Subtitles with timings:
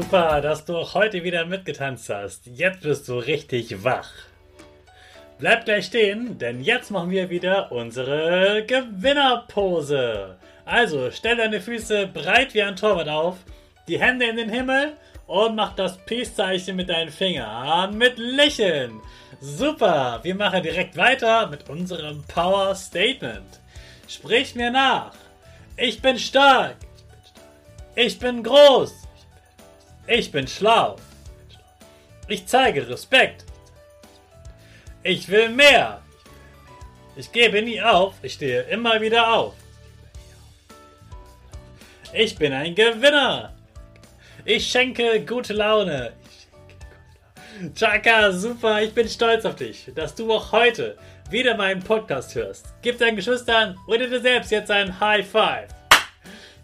[0.00, 2.46] Super, dass du auch heute wieder mitgetanzt hast.
[2.46, 4.10] Jetzt bist du richtig wach.
[5.38, 10.36] Bleib gleich stehen, denn jetzt machen wir wieder unsere Gewinnerpose.
[10.64, 13.36] Also stell deine Füße breit wie ein Torwart auf,
[13.88, 19.02] die Hände in den Himmel und mach das Peace-Zeichen mit deinen Fingern mit Lächeln.
[19.42, 23.60] Super, wir machen direkt weiter mit unserem Power Statement.
[24.08, 25.12] Sprich mir nach.
[25.76, 26.76] Ich bin stark.
[27.94, 28.99] Ich bin groß.
[30.12, 30.96] Ich bin schlau.
[32.26, 33.44] Ich zeige Respekt.
[35.04, 36.02] Ich will mehr.
[37.14, 38.14] Ich gebe nie auf.
[38.20, 39.54] Ich stehe immer wieder auf.
[42.12, 43.54] Ich bin ein Gewinner.
[44.44, 46.12] Ich schenke gute Laune.
[47.76, 48.82] Chaka, super.
[48.82, 50.98] Ich bin stolz auf dich, dass du auch heute
[51.30, 52.74] wieder meinen Podcast hörst.
[52.82, 55.68] Gib deinen Geschwistern oder dir selbst jetzt ein High Five.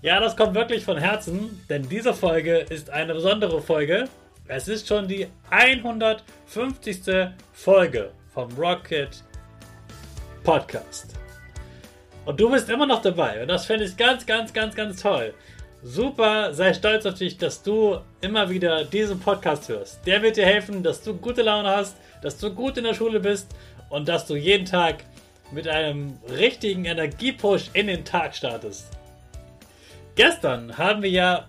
[0.03, 4.05] Ja, das kommt wirklich von Herzen, denn diese Folge ist eine besondere Folge.
[4.47, 7.31] Es ist schon die 150.
[7.53, 9.25] Folge vom Rocket
[10.45, 11.15] Podcast.
[12.27, 15.33] Und du bist immer noch dabei und das finde ich ganz, ganz, ganz, ganz toll.
[15.83, 20.07] Super, sei stolz auf dich, dass du immer wieder diesen Podcast hörst.
[20.07, 23.21] Der wird dir helfen, dass du gute Laune hast, dass du gut in der Schule
[23.21, 23.49] bist
[23.89, 25.05] und dass du jeden Tag
[25.53, 28.96] mit einem richtigen Energiepush in den Tag startest.
[30.17, 31.45] Gestern haben wir ja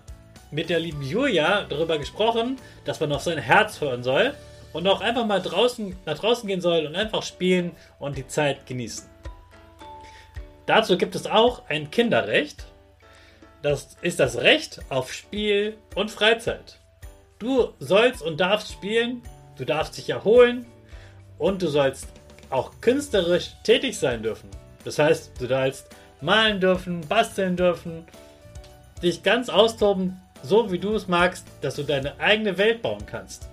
[0.50, 4.34] mit der lieben Julia darüber gesprochen, dass man auf sein Herz hören soll
[4.74, 8.66] und auch einfach mal draußen, nach draußen gehen soll und einfach spielen und die Zeit
[8.66, 9.08] genießen.
[10.66, 12.66] Dazu gibt es auch ein Kinderrecht.
[13.62, 16.78] Das ist das Recht auf Spiel und Freizeit.
[17.38, 19.22] Du sollst und darfst spielen,
[19.56, 20.66] du darfst dich erholen
[21.38, 22.08] und du sollst
[22.50, 24.50] auch künstlerisch tätig sein dürfen.
[24.84, 25.88] Das heißt, du sollst
[26.20, 28.04] malen dürfen, basteln dürfen
[29.00, 33.48] dich ganz austoben, so wie du es magst, dass du deine eigene Welt bauen kannst.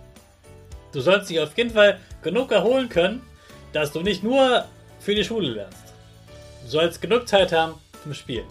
[0.91, 3.21] Du sollst dich auf jeden Fall genug erholen können,
[3.73, 4.65] dass du nicht nur
[4.99, 5.93] für die Schule lernst.
[6.63, 8.47] Du sollst genug Zeit haben zum Spielen.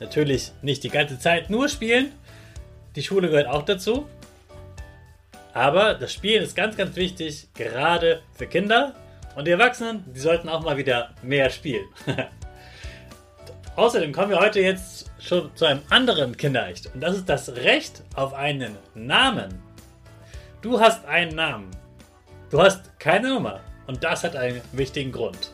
[0.00, 2.12] Natürlich nicht die ganze Zeit nur spielen.
[2.96, 4.08] Die Schule gehört auch dazu.
[5.52, 8.94] Aber das Spielen ist ganz, ganz wichtig, gerade für Kinder
[9.36, 11.86] und die Erwachsenen, die sollten auch mal wieder mehr spielen.
[13.78, 16.92] Außerdem kommen wir heute jetzt schon zu einem anderen Kinderrecht.
[16.92, 19.62] Und das ist das Recht auf einen Namen.
[20.62, 21.70] Du hast einen Namen.
[22.50, 23.60] Du hast keine Nummer.
[23.86, 25.52] Und das hat einen wichtigen Grund.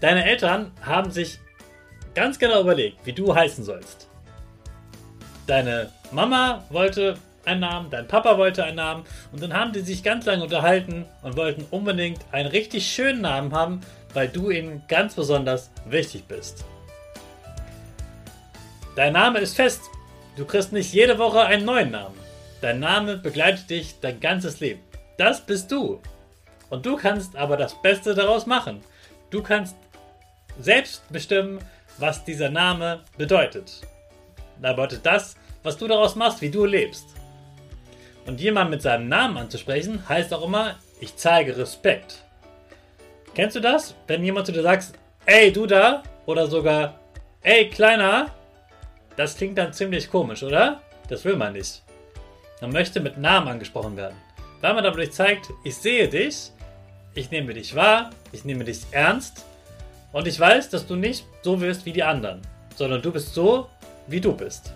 [0.00, 1.38] Deine Eltern haben sich
[2.14, 4.08] ganz genau überlegt, wie du heißen sollst.
[5.46, 10.02] Deine Mama wollte einen Namen, dein Papa wollte einen Namen und dann haben die sich
[10.02, 13.80] ganz lange unterhalten und wollten unbedingt einen richtig schönen Namen haben,
[14.14, 16.64] weil du ihnen ganz besonders wichtig bist.
[18.96, 19.82] Dein Name ist fest.
[20.36, 22.18] Du kriegst nicht jede Woche einen neuen Namen.
[22.60, 24.80] Dein Name begleitet dich dein ganzes Leben.
[25.16, 26.00] Das bist du.
[26.68, 28.82] Und du kannst aber das Beste daraus machen.
[29.30, 29.76] Du kannst
[30.60, 31.58] selbst bestimmen,
[31.98, 33.80] was dieser Name bedeutet.
[34.60, 37.06] Da bedeutet das, was du daraus machst, wie du lebst.
[38.26, 42.22] Und jemand mit seinem Namen anzusprechen, heißt auch immer, ich zeige Respekt.
[43.34, 43.94] Kennst du das?
[44.06, 44.92] Wenn jemand zu dir sagt,
[45.26, 46.98] ey du da, oder sogar,
[47.42, 48.26] ey Kleiner,
[49.16, 50.80] das klingt dann ziemlich komisch, oder?
[51.08, 51.82] Das will man nicht.
[52.60, 54.16] Man möchte mit Namen angesprochen werden.
[54.60, 56.50] Weil man dadurch zeigt, ich sehe dich,
[57.14, 59.44] ich nehme dich wahr, ich nehme dich ernst
[60.12, 62.42] und ich weiß, dass du nicht so wirst wie die anderen,
[62.76, 63.68] sondern du bist so,
[64.06, 64.72] wie du bist.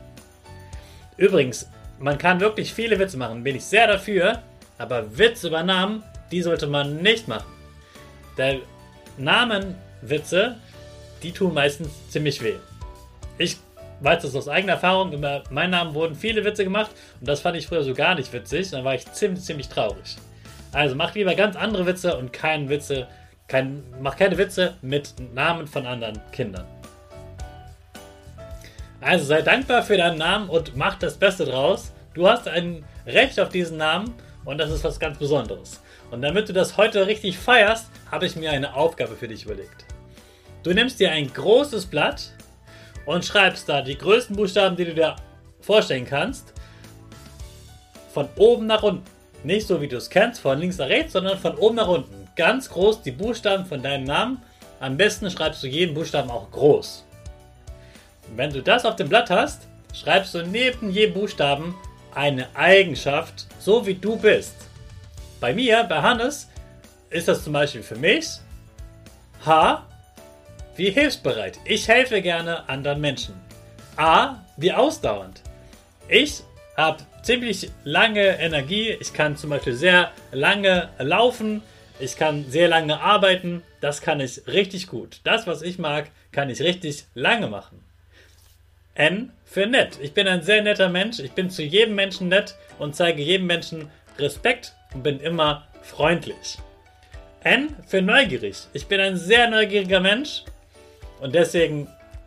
[1.17, 1.69] Übrigens,
[1.99, 4.43] man kann wirklich viele Witze machen, bin ich sehr dafür,
[4.79, 7.54] aber Witze über Namen, die sollte man nicht machen.
[8.37, 8.63] Denn
[9.17, 10.57] Namenwitze,
[11.23, 12.57] die tun meistens ziemlich weh.
[13.39, 13.57] Ich
[14.01, 16.91] weiß das aus eigener Erfahrung, über meinen Namen wurden viele Witze gemacht
[17.21, 20.17] und das fand ich früher so gar nicht witzig, dann war ich ziemlich, ziemlich traurig.
[20.73, 23.07] Also macht lieber ganz andere Witze und keine Witze,
[23.47, 26.67] kein, macht keine Witze mit Namen von anderen Kindern.
[29.01, 31.93] Also sei dankbar für deinen Namen und mach das Beste draus.
[32.15, 34.15] Du hast ein Recht auf diesen Namen
[34.45, 35.81] und das ist was ganz Besonderes.
[36.11, 39.87] Und damit du das heute richtig feierst, habe ich mir eine Aufgabe für dich überlegt.
[40.63, 42.31] Du nimmst dir ein großes Blatt
[43.07, 45.17] und schreibst da die größten Buchstaben, die du dir
[45.61, 46.53] vorstellen kannst,
[48.13, 49.03] von oben nach unten.
[49.43, 52.29] Nicht so wie du es kennst, von links nach rechts, sondern von oben nach unten.
[52.37, 54.41] Ganz groß die Buchstaben von deinem Namen.
[54.79, 57.05] Am besten schreibst du jeden Buchstaben auch groß.
[58.29, 61.75] Und wenn du das auf dem Blatt hast, schreibst du neben jedem Buchstaben
[62.15, 64.55] eine Eigenschaft, so wie du bist.
[65.41, 66.49] Bei mir, bei Hannes,
[67.11, 68.27] ist das zum Beispiel für mich
[69.45, 69.87] H
[70.77, 71.59] wie hilfsbereit.
[71.65, 73.35] Ich helfe gerne anderen Menschen.
[73.97, 75.43] A wie ausdauernd.
[76.09, 76.43] Ich
[76.77, 78.91] habe ziemlich lange Energie.
[79.01, 81.63] Ich kann zum Beispiel sehr lange laufen.
[82.01, 83.63] Ich kann sehr lange arbeiten.
[83.81, 85.21] Das kann ich richtig gut.
[85.25, 87.85] Das, was ich mag, kann ich richtig lange machen.
[88.95, 89.99] N für nett.
[90.01, 91.19] Ich bin ein sehr netter Mensch.
[91.21, 96.59] Ich bin zu jedem Menschen nett und zeige jedem Menschen Respekt und bin immer freundlich.
[97.45, 98.57] N für neugierig.
[98.73, 100.45] Ich bin ein sehr neugieriger Mensch
[101.21, 101.87] und deswegen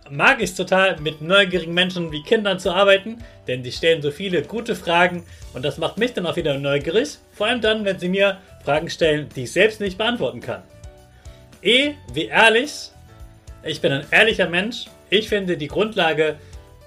[0.10, 4.12] mag ich es total, mit neugierigen Menschen wie Kindern zu arbeiten, denn die stellen so
[4.12, 5.24] viele gute Fragen
[5.54, 8.90] und das macht mich dann auch wieder neugierig, vor allem dann, wenn sie mir Fragen
[8.90, 10.62] stellen, die ich selbst nicht beantworten kann.
[11.62, 12.92] E wie ehrlich.
[13.64, 14.86] Ich bin ein ehrlicher Mensch.
[15.10, 16.36] Ich finde, die Grundlage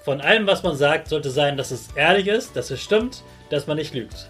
[0.03, 3.67] von allem, was man sagt, sollte sein, dass es ehrlich ist, dass es stimmt, dass
[3.67, 4.29] man nicht lügt.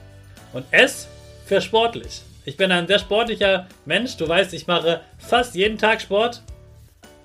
[0.53, 1.07] Und S
[1.45, 2.21] für sportlich.
[2.43, 4.17] Ich bin ein sehr sportlicher Mensch.
[4.17, 6.41] Du weißt, ich mache fast jeden Tag Sport.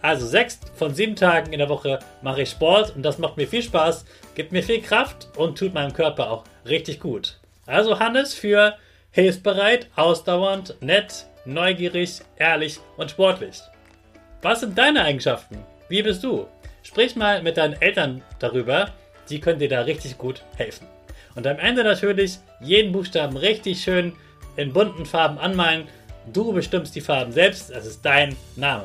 [0.02, 3.48] Also sechs von sieben Tagen in der Woche mache ich Sport und das macht mir
[3.48, 4.04] viel Spaß,
[4.34, 7.38] gibt mir viel Kraft und tut meinem Körper auch richtig gut.
[7.64, 8.76] Also Hannes für
[9.10, 13.62] hilfsbereit, ausdauernd, nett, neugierig, ehrlich und sportlich.
[14.42, 15.58] Was sind deine Eigenschaften?
[15.88, 16.46] Wie bist du?
[16.82, 18.92] Sprich mal mit deinen Eltern darüber,
[19.30, 20.86] die können dir da richtig gut helfen.
[21.34, 24.12] Und am Ende natürlich jeden Buchstaben richtig schön
[24.56, 25.88] in bunten Farben anmalen.
[26.32, 28.84] Du bestimmst die Farben selbst, es ist dein Name.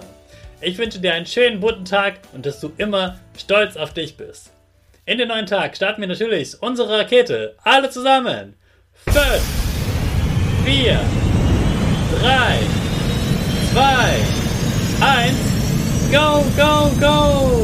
[0.62, 4.52] Ich wünsche dir einen schönen bunten Tag und dass du immer stolz auf dich bist.
[5.06, 7.56] In den neuen Tag starten wir natürlich unsere Rakete.
[7.64, 8.56] Alle zusammen.
[9.06, 9.18] 5,
[10.64, 11.00] 4,
[12.22, 12.60] 3,
[13.74, 14.42] 2,
[15.02, 15.36] 1,
[16.12, 17.61] go, go, go!